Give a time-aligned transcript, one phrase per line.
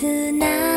[0.00, 0.67] 自那。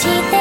[0.00, 0.39] して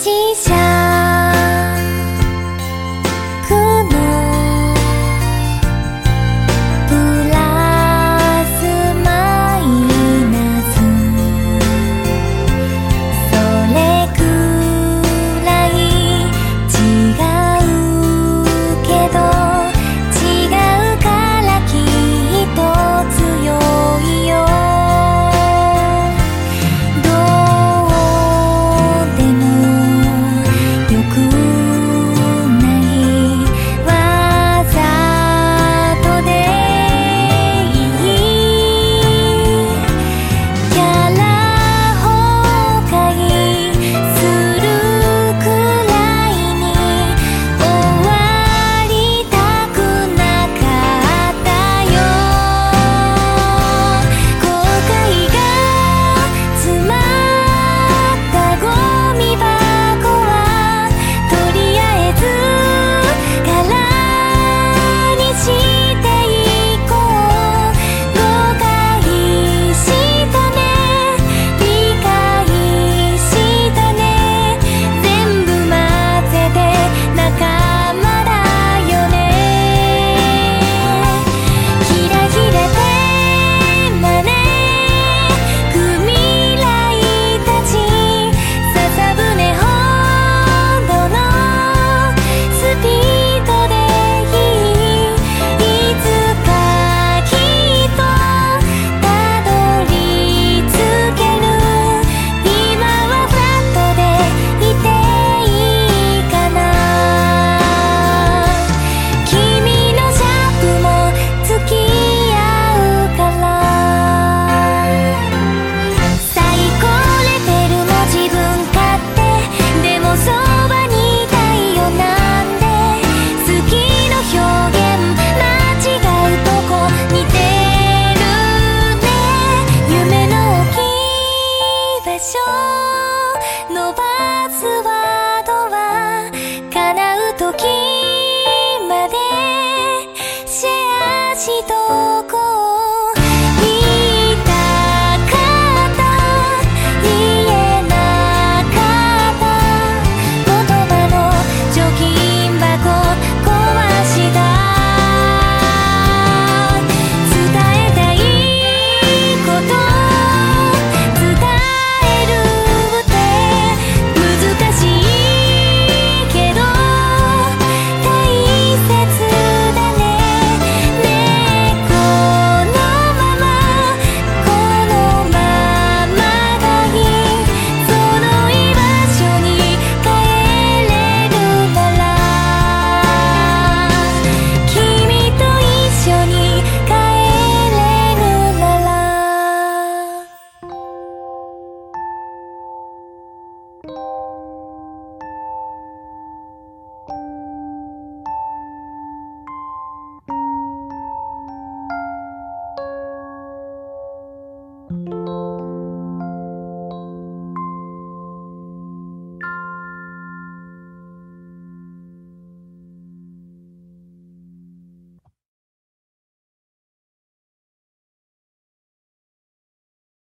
[0.00, 0.79] 吉祥。